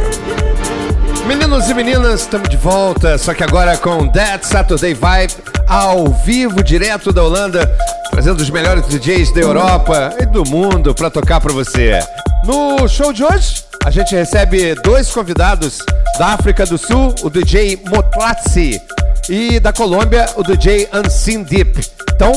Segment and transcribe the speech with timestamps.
[1.26, 5.34] Meninos e meninas, estamos de volta, só que agora com That Saturday Vibe,
[5.66, 7.70] ao vivo, direto da Holanda,
[8.10, 11.98] trazendo os melhores DJs da Europa e do mundo para tocar para você.
[12.44, 15.78] No show de hoje, a gente recebe dois convidados
[16.18, 18.80] da África do Sul, o DJ Motlatsi,
[19.28, 21.80] e da Colômbia, o DJ Unseen Deep.
[22.14, 22.32] Então,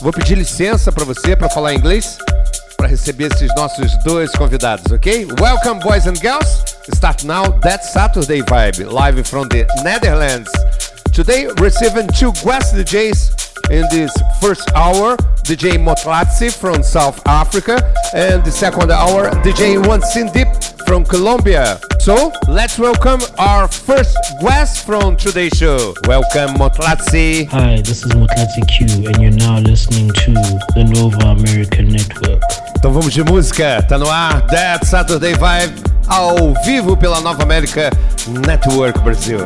[0.00, 2.18] vou pedir licença para você para falar inglês
[2.90, 5.26] receber esses nossos dois convidados, ok?
[5.40, 6.64] Welcome, boys and girls.
[6.92, 10.50] Start now that Saturday vibe, live from the Netherlands.
[11.12, 17.78] Today, receiving two guest DJs in this first hour, DJ Motlatsi from South Africa,
[18.12, 20.02] and the second hour, DJ One
[20.32, 20.48] Deep
[20.86, 21.78] from Colombia.
[22.00, 25.94] So, let's welcome our first guest from today's show.
[26.08, 27.46] Welcome, Motlatsi.
[27.50, 30.32] Hi, this is Motlatsi Q, and you're now listening to
[30.74, 32.42] the Nova American Network.
[32.80, 37.90] Então vamos de música, tá no ar, That Saturday Vibe, ao vivo pela Nova América
[38.26, 39.40] Network Brasil.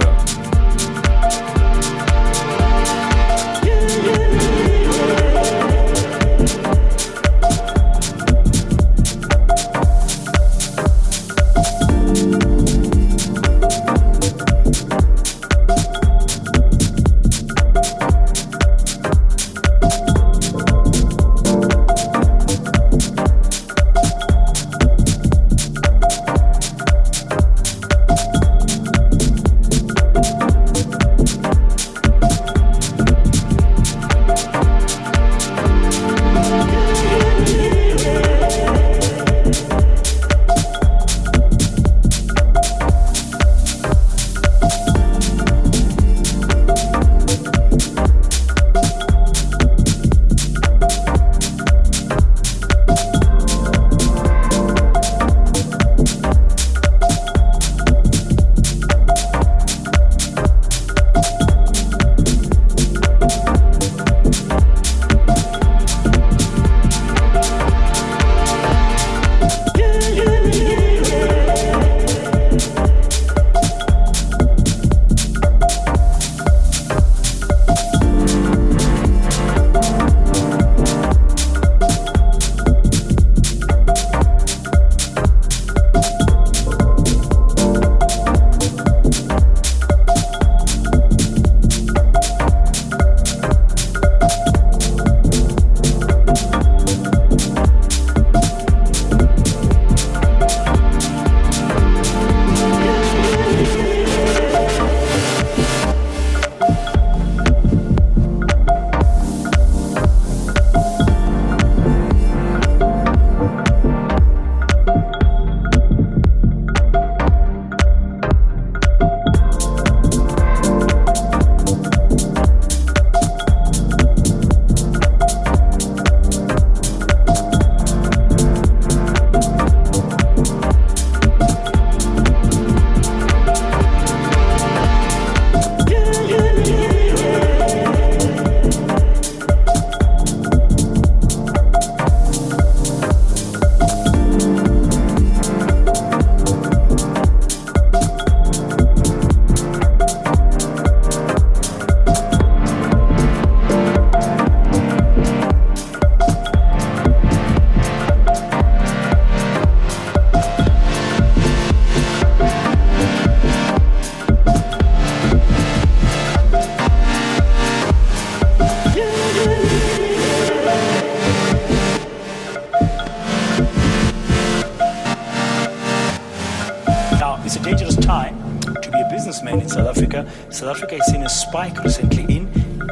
[179.27, 182.47] Africa, South Africa has seen a spike recently in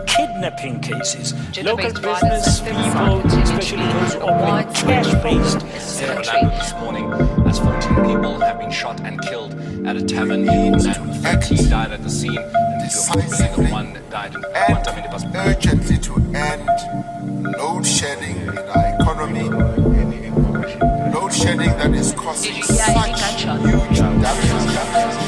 [0.07, 1.35] kidnapping cases.
[1.63, 5.61] Local business people, especially those who operate cash-based.
[5.61, 7.13] this morning
[7.47, 9.53] as 14 people have been shot and killed
[9.87, 12.39] at a tavern in and 13 died at the scene.
[12.39, 15.25] And the one died in one time in the bus.
[15.35, 16.69] urgently to end
[17.59, 19.51] load shedding in our economy.
[21.13, 25.22] Load shedding that is causing such huge damage.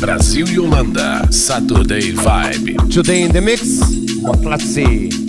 [0.00, 1.30] Brasil e Holanda.
[1.30, 2.88] Saturday Vibe.
[2.88, 3.62] Today in the mix,
[4.22, 5.19] Motlatsi.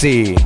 [0.00, 0.39] Motlatsi.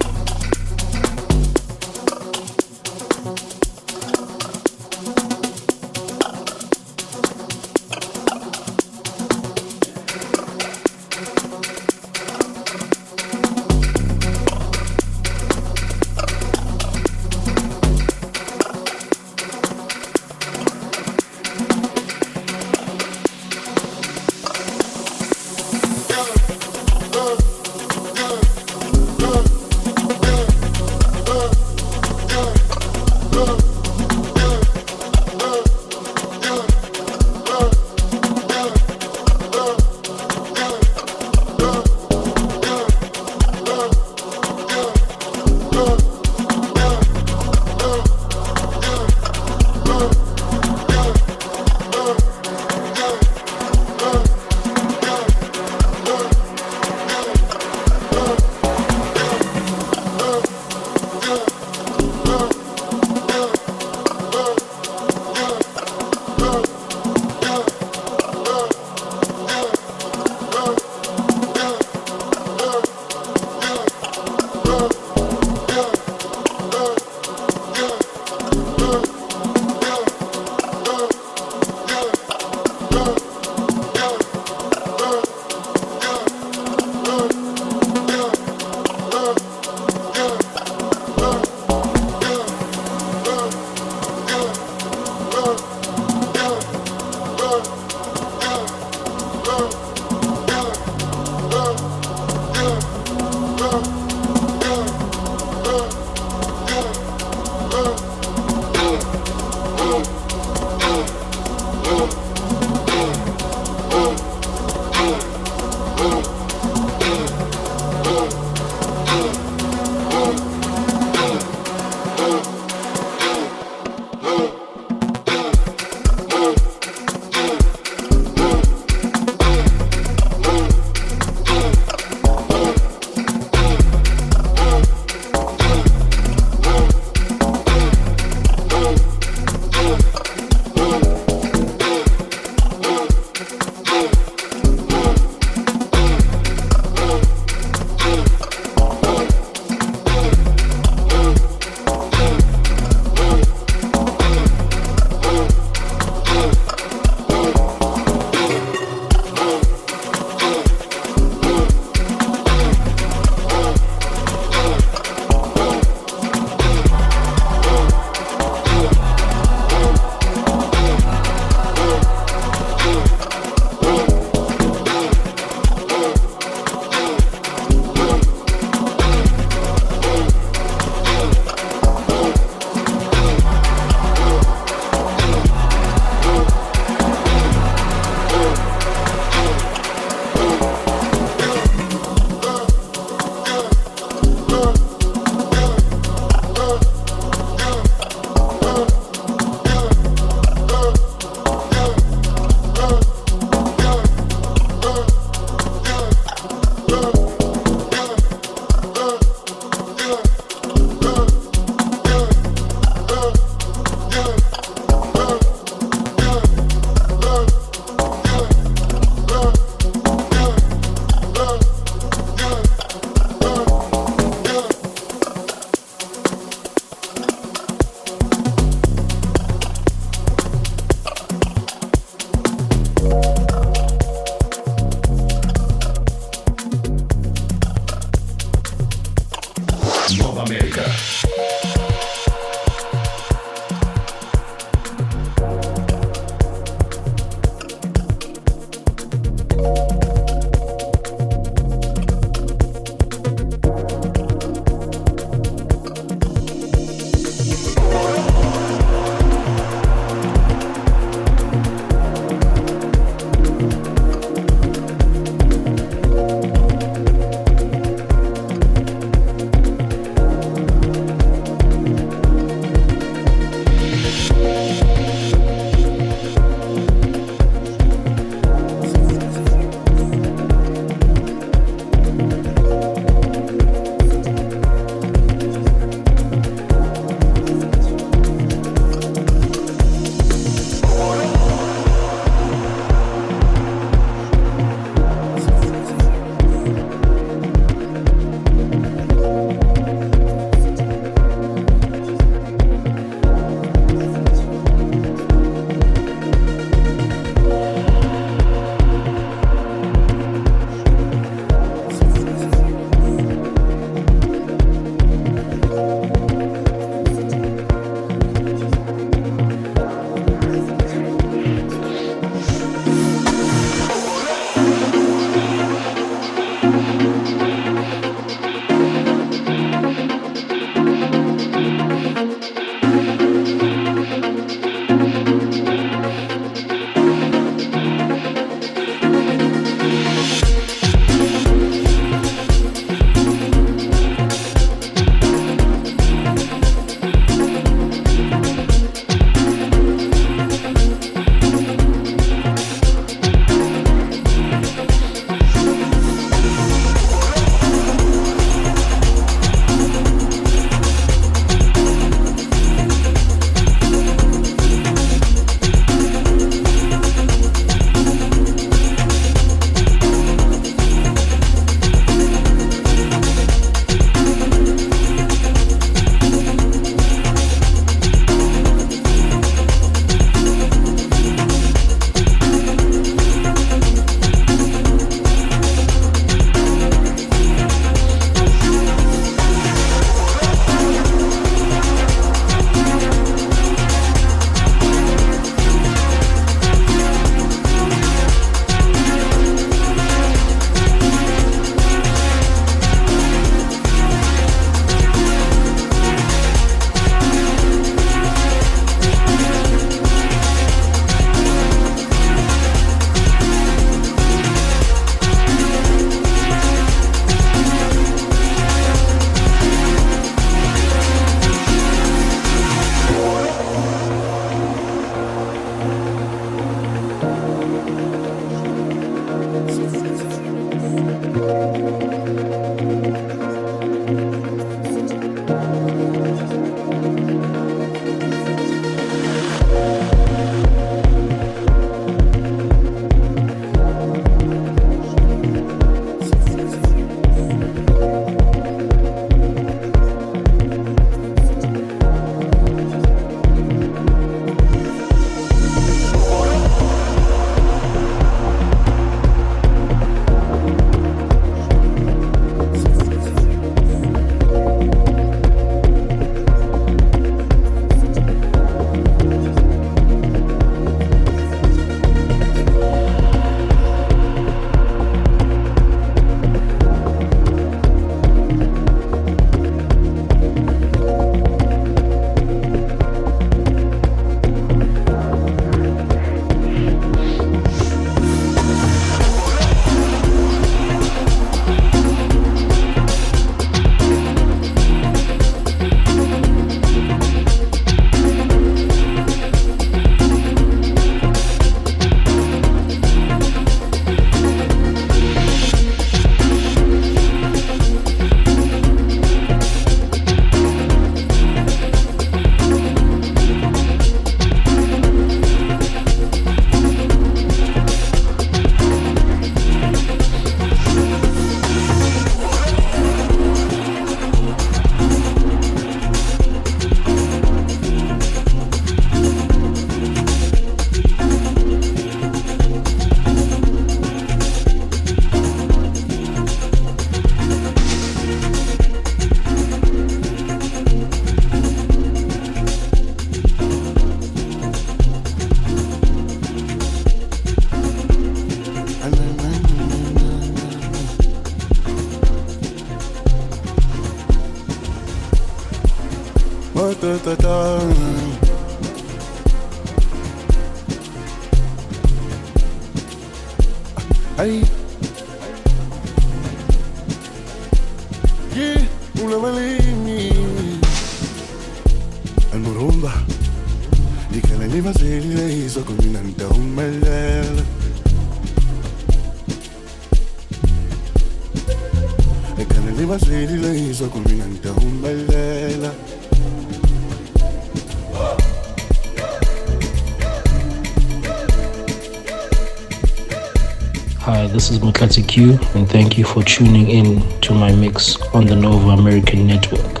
[595.06, 599.46] Mutlatsi Q, and thank you for tuning in to my mix on the Nova American
[599.46, 600.00] Network.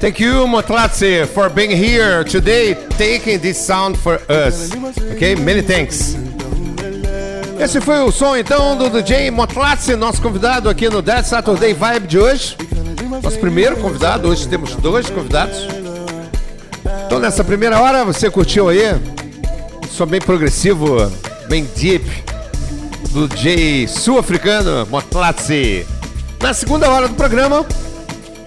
[0.00, 4.72] Thank you, Motlatsi, for being here today, taking this sound for us.
[5.12, 5.36] Ok?
[5.36, 6.16] Many thanks.
[7.60, 12.06] Esse foi o som então do DJ Motlatsi, nosso convidado aqui no Dead Saturday Vibe
[12.06, 12.56] de hoje.
[13.22, 15.68] Nosso primeiro convidado, hoje temos dois convidados.
[17.06, 18.80] Então nessa primeira hora você curtiu aí?
[19.90, 21.12] Som bem progressivo,
[21.48, 22.06] bem deep,
[23.10, 25.86] do DJ sul-africano Motlatsi.
[26.42, 27.64] Na segunda hora do programa,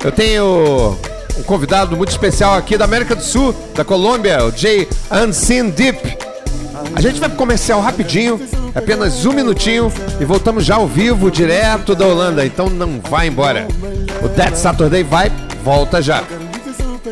[0.03, 0.97] eu tenho
[1.37, 6.17] um convidado muito especial aqui da América do Sul, da Colômbia, o Jay Unseen Deep.
[6.95, 8.39] A gente vai pro comercial rapidinho,
[8.75, 13.67] apenas um minutinho e voltamos já ao vivo, direto da Holanda, então não vai embora.
[14.23, 16.23] O Dead Saturday Vibe volta já.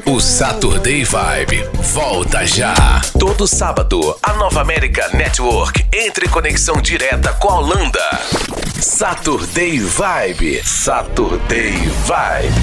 [0.10, 2.74] O Saturday Vibe volta já.
[3.20, 8.20] Todo sábado, a Nova América Network entra em conexão direta com a Holanda.
[8.82, 10.64] Saturday Vibe.
[10.66, 11.74] Saturday
[12.08, 12.54] Vibe.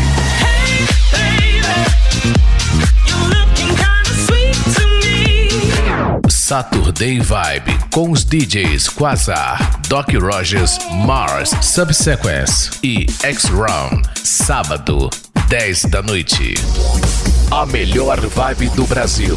[6.28, 14.02] Saturday Vibe com os DJs Quasar, Doc Rogers, Mars, Subsequence e X-Round.
[14.24, 15.08] Sábado,
[15.48, 16.54] 10 da noite.
[17.50, 19.34] A melhor vibe do Brasil.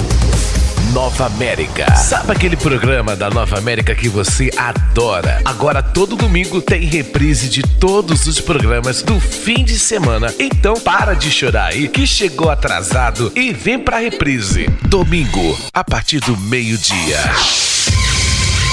[0.94, 1.96] Nova América.
[1.96, 5.40] Sabe aquele programa da Nova América que você adora?
[5.46, 10.34] Agora todo domingo tem reprise de todos os programas do fim de semana.
[10.40, 14.68] Então para de chorar aí que chegou atrasado e vem pra reprise.
[14.88, 17.20] Domingo, a partir do meio-dia.